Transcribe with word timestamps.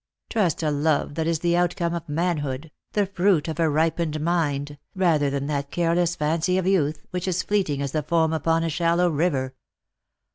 Trust 0.31 0.63
a 0.63 0.71
love 0.71 1.13
that 1.13 1.27
is 1.27 1.41
the 1.41 1.55
outcome 1.55 1.93
of 1.93 2.09
manhood, 2.09 2.71
the 2.93 3.05
fruit 3.05 3.47
of 3.47 3.59
a 3.59 3.69
ripened 3.69 4.19
mind, 4.19 4.79
rather 4.95 5.29
than 5.29 5.45
that 5.45 5.69
careless 5.69 6.15
fancy 6.15 6.57
of 6.57 6.65
youth 6.65 7.05
which 7.11 7.27
is 7.27 7.43
fleeting 7.43 7.83
as 7.83 7.91
the 7.91 8.01
foam 8.01 8.33
upon 8.33 8.63
a 8.63 8.69
shallow 8.71 9.11
river." 9.11 9.53